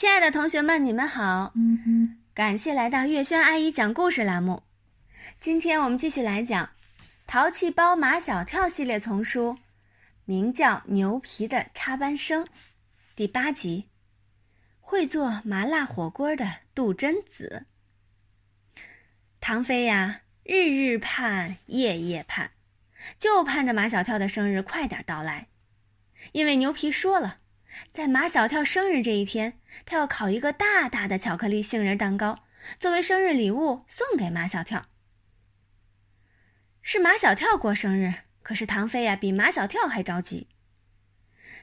[0.00, 1.52] 亲爱的同学们，你们好！
[2.32, 4.62] 感谢来到月轩阿姨讲故事栏目。
[5.38, 6.64] 今天我们继续来讲
[7.26, 9.58] 《淘气包马小跳》系列丛书，
[10.24, 12.42] 名叫《牛皮的插班生》
[13.14, 13.90] 第八集。
[14.80, 17.66] 会做麻辣火锅的杜真子，
[19.38, 22.52] 唐飞呀，日日盼，夜夜盼，
[23.18, 25.48] 就盼着马小跳的生日快点到来，
[26.32, 27.39] 因为牛皮说了。
[27.92, 32.44] 在马小跳生日这一天，他要烤一个大大的巧克力杏仁蛋糕，
[32.78, 34.86] 作为生日礼物送给马小跳。
[36.82, 40.48] 是马小跳过生日，可是唐飞呀比马小跳还着急。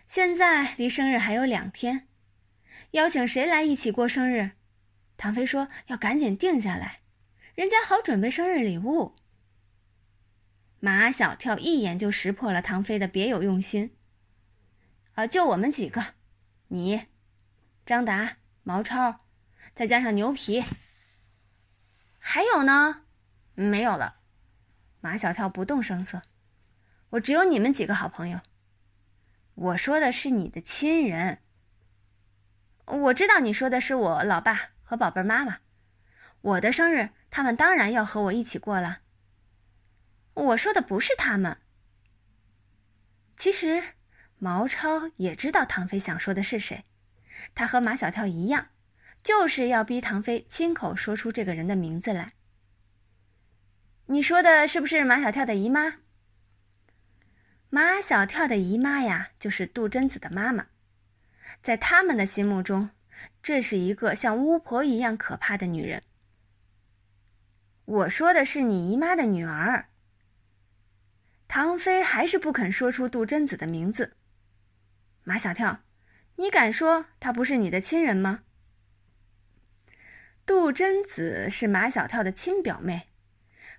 [0.05, 2.07] 现在离生日还有两天，
[2.91, 4.51] 邀请谁来一起过生日？
[5.17, 7.01] 唐飞说要赶紧定下来，
[7.55, 9.15] 人家好准备生日礼物。
[10.79, 13.96] 马小跳一眼就识破了唐飞的别有用心。
[15.17, 16.13] 啊，就我们几个，
[16.67, 17.07] 你、
[17.87, 19.21] 张达、毛超，
[19.73, 20.63] 再加上牛皮，
[22.19, 23.01] 还有呢？
[23.55, 24.17] 没有了。
[25.01, 26.21] 马小跳不动声色。
[27.09, 28.41] 我只有你们几个好朋友。
[29.55, 31.39] 我说的是你的亲人。
[32.85, 35.61] 我知道你说的是我老爸和宝贝妈妈。
[36.41, 38.99] 我的生日，他们当然要和我一起过了。
[40.35, 41.57] 我说的不是他们。
[43.35, 43.83] 其实。
[44.39, 46.85] 毛超也知道唐飞想说的是谁，
[47.55, 48.67] 他和马小跳一样，
[49.23, 52.33] 就是要逼唐飞亲口说出这个人的名字来。
[54.05, 55.95] 你说的是不是马小跳的姨妈？
[57.69, 60.67] 马小跳的姨妈呀，就是杜真子的妈妈，
[61.61, 62.91] 在他们的心目中，
[63.41, 66.03] 这是一个像巫婆一样可怕的女人。
[67.85, 69.89] 我说的是你姨妈的女儿。
[71.47, 74.15] 唐飞还是不肯说出杜真子的名字。
[75.27, 75.81] 马小跳，
[76.37, 78.45] 你敢说她不是你的亲人吗？
[80.45, 83.09] 杜真子是马小跳的亲表妹，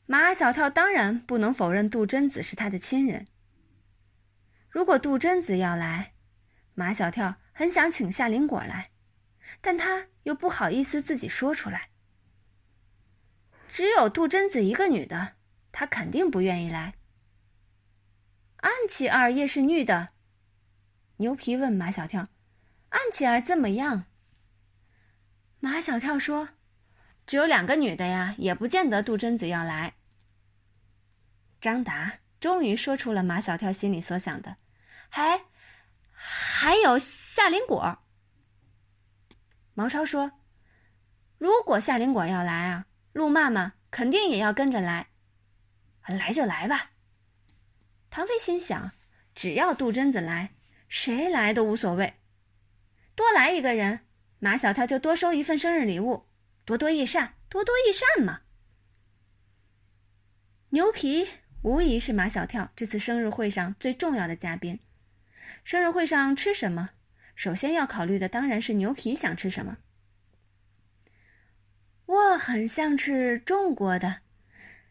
[0.05, 3.27] 马小跳当然不能否认杜真子是他的亲人。
[4.69, 6.13] 如果杜真子要来，
[6.75, 8.91] 马小跳很想请夏林果来，
[9.63, 11.89] 但他又不好意思自己说出来。
[13.71, 15.37] 只有杜真子一个女的，
[15.73, 16.93] 他肯定不愿意来。
[18.57, 20.11] 安琪儿也是女的。
[21.19, 22.29] 牛皮问马小跳
[22.91, 24.07] ：“安琪儿怎么样？”
[25.61, 26.51] 马小跳说
[27.27, 29.95] ：“只有两个女的呀，也不见得杜真子要来。”
[31.61, 34.57] 张达终于说出了马小跳心里所想的
[35.11, 35.45] ：“还
[36.13, 37.99] 还有夏林果。”
[39.75, 40.31] 毛超说
[41.39, 45.09] ：“如果夏林果要来啊，陆妈妈肯定也要跟着来。
[46.07, 46.93] 来就来吧。”
[48.09, 48.93] 唐飞心想
[49.35, 50.55] ：“只要杜真子来。”
[50.89, 52.15] 谁来都无所谓，
[53.15, 54.01] 多来一个人，
[54.39, 56.27] 马小跳就多收一份生日礼物，
[56.65, 58.41] 多多益善，多多益善嘛。
[60.71, 61.29] 牛皮
[61.63, 64.81] 无疑是马小跳这次生日会上最重要的嘉宾。
[65.65, 66.91] 生日会上吃什么？
[67.35, 69.79] 首先要考虑的当然是牛皮想吃什么。
[72.07, 74.23] 我很想吃中国的，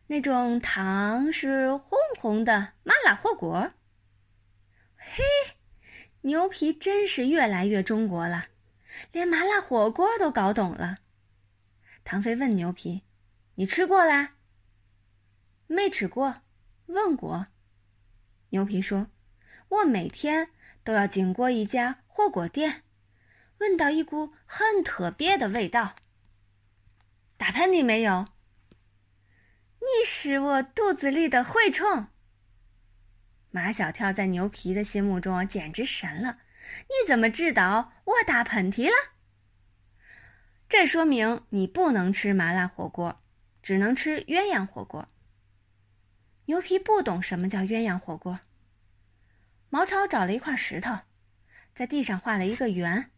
[0.06, 3.72] 那种糖是红红的麻辣火锅。
[4.96, 5.24] 嘿。
[6.28, 8.48] 牛皮真是越来越中国了，
[9.14, 10.98] 连麻辣火锅都搞懂了。
[12.04, 13.04] 唐飞问牛皮
[13.56, 14.36] ：“你吃过啦
[15.68, 16.42] ？”“没吃过。
[16.88, 17.48] ”“问过。”
[18.52, 19.08] 牛皮说
[19.70, 20.50] ：“我每天
[20.84, 22.84] 都要经过一家火锅店，
[23.60, 25.96] 闻到一股很特别的味道。
[27.38, 28.28] ”“打喷嚏没有
[29.80, 32.08] ？”“你是我肚子里的蛔虫。”
[33.52, 36.40] 马小跳在牛皮的心目中简直神了！
[36.82, 38.96] 你怎么知道我打喷嚏了？
[40.70, 43.22] 这说明你不能吃麻辣火锅，
[43.64, 45.08] 只能吃鸳鸯火锅。
[46.46, 48.42] 牛皮不懂什么叫鸳鸯火锅。
[49.70, 51.00] 毛超找了一块石头，
[51.74, 53.12] 在地上画了一个圆，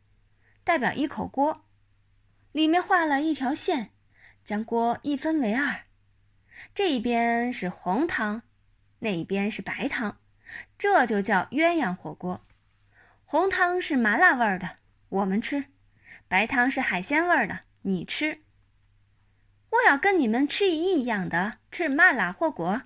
[0.63, 1.65] 代表一口锅，
[2.51, 3.92] 里面画了一条线，
[4.44, 5.86] 将锅一分为二，
[6.74, 8.44] 这一边是红汤。
[9.01, 10.19] 那一边是白汤，
[10.78, 12.42] 这就叫鸳鸯火锅。
[13.25, 14.78] 红汤是麻辣味儿的，
[15.10, 15.63] 我们吃；
[16.28, 18.42] 白汤是海鲜味儿的，你吃。
[19.69, 22.81] 我要跟你们吃一样的，吃麻辣火锅。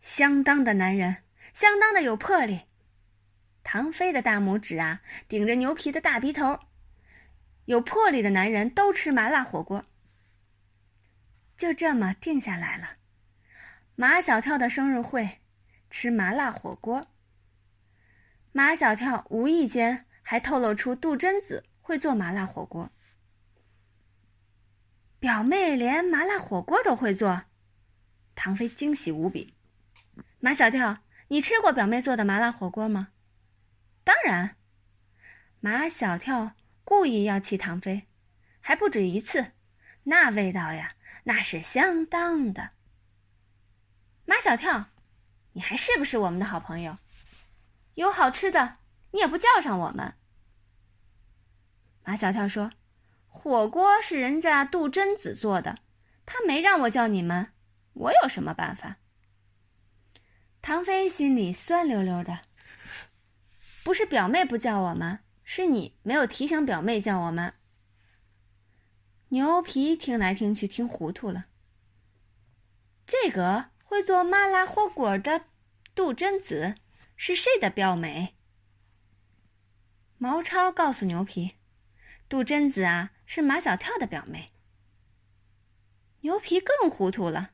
[0.00, 2.62] 相当的男人，相当的有魄力。
[3.64, 6.60] 唐飞的大拇指啊，顶着牛皮的大鼻头。
[7.64, 9.86] 有魄力的男人都吃麻辣火锅。
[11.56, 12.96] 就这么定下来了。
[13.96, 15.40] 马小跳的生日会，
[15.96, 17.06] 吃麻辣火锅。
[18.50, 22.90] 马小跳无意间还透露出杜真子会做麻辣火锅。
[25.20, 27.44] 表妹连麻辣火锅都会做，
[28.34, 29.54] 唐飞惊喜无比。
[30.40, 30.98] 马小跳，
[31.28, 33.10] 你吃过表妹做的麻辣火锅吗？
[34.02, 34.56] 当然。
[35.60, 38.08] 马小跳故意要气唐飞，
[38.58, 39.52] 还不止一次，
[40.02, 42.70] 那味道呀，那是相当的。
[44.24, 44.86] 马小跳，
[45.54, 46.98] 你还是不是我们的好朋友？
[47.94, 48.78] 有好吃的，
[49.12, 50.14] 你也不叫上我们。
[52.04, 52.72] 马小跳说
[53.26, 55.78] ：“火锅是人家杜真子做的，
[56.26, 57.52] 他没让我叫你们，
[57.92, 58.96] 我有什么办法？”
[60.60, 62.40] 唐飞心里酸溜溜的。
[63.84, 67.54] 不是表妹不叫我们，是你没有提醒表妹叫我们。
[69.28, 71.46] 牛皮听来听去听糊涂了。
[73.06, 75.44] 这个会做麻辣火锅的
[75.94, 76.74] 杜真子。
[77.16, 78.34] 是谁的表妹？
[80.18, 81.54] 毛超告诉牛皮
[82.28, 84.52] ：“杜真子啊，是马小跳的表妹。”
[86.22, 87.52] 牛皮更糊涂了。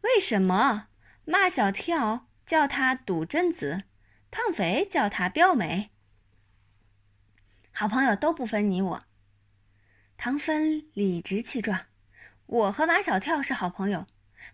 [0.00, 0.88] 为什么
[1.24, 3.84] 马小跳叫他杜真子，
[4.30, 5.90] 唐飞叫他表妹？
[7.72, 9.04] 好朋友都不分你我。
[10.16, 11.86] 唐芬理直气壮
[12.46, 14.06] ：“我和马小跳是好朋友，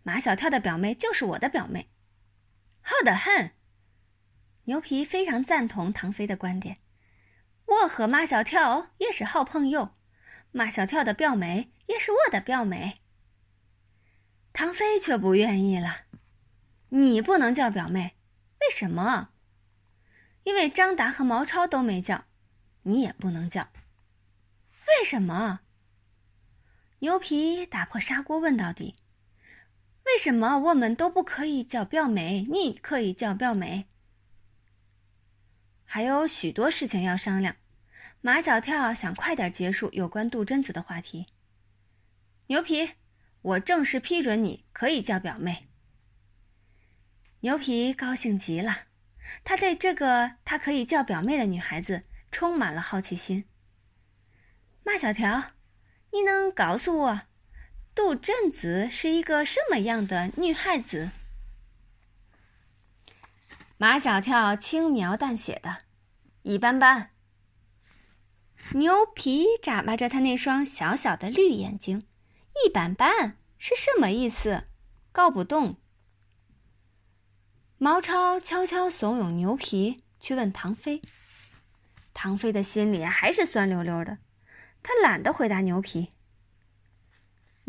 [0.02, 1.90] 马小跳的表妹就是我的表妹。”
[2.82, 3.52] 好得很，
[4.64, 6.78] 牛皮非常赞同唐飞的观点。
[7.66, 9.94] 我和马小跳也是好朋友，
[10.50, 13.00] 马小跳的表妹也是我的表妹。
[14.52, 16.06] 唐飞却不愿意了，
[16.88, 18.16] 你不能叫表妹，
[18.60, 19.30] 为什么？
[20.42, 22.24] 因为张达和毛超都没叫，
[22.82, 23.70] 你也不能叫，
[24.88, 25.60] 为什么？
[27.00, 28.96] 牛皮打破砂锅问到底。
[30.06, 32.44] 为什么我们都不可以叫表妹？
[32.48, 33.86] 你可以叫表妹。
[35.84, 37.56] 还有许多事情要商量。
[38.22, 41.26] 马小跳想快点结束有关杜真子的话题。
[42.48, 42.90] 牛皮，
[43.40, 45.68] 我正式批准你可以叫表妹。
[47.40, 48.88] 牛皮高兴极了，
[49.42, 53.46] 他对这个他可以叫表妹的女孩子充满了好奇心。
[54.84, 55.52] 马小跳，
[56.12, 57.22] 你能告诉我？
[57.94, 61.10] 杜振子是一个什么样的女孩子？
[63.76, 65.84] 马小跳轻描淡写的，
[66.42, 67.10] 一般般。
[68.74, 72.06] 牛皮眨巴着他那双小小的绿眼睛，
[72.64, 74.64] 一般般是什么意思？
[75.10, 75.76] 搞不懂。
[77.78, 81.02] 毛超悄悄怂恿牛皮去问唐飞，
[82.14, 84.18] 唐飞的心里还是酸溜溜的，
[84.82, 86.10] 他懒得回答牛皮。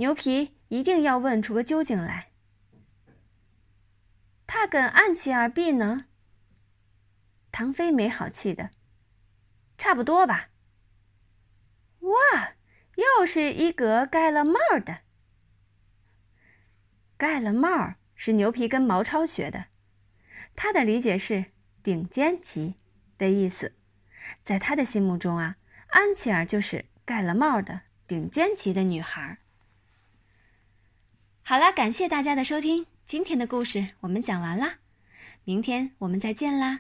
[0.02, 2.32] 牛皮一定要问出个究竟来。
[4.48, 6.08] 他跟安琪儿比呢？
[7.52, 8.72] 唐飞没好气的，
[9.78, 10.50] 差不多吧。
[12.00, 12.56] 哇，
[12.96, 15.02] 又是一个盖了帽的。
[17.16, 19.68] 盖了帽是牛皮跟毛超学的，
[20.56, 21.46] 他的理解是
[21.84, 22.74] 顶尖级
[23.20, 23.76] 的意思，
[24.42, 25.58] 在他的心目中啊，
[25.90, 29.38] 安琪儿就是盖了帽的顶尖级的女孩。
[31.52, 34.76] 好啦，感谢大家的收听，今天的故事我们讲完啦，
[35.44, 36.80] 明天我们再见啦。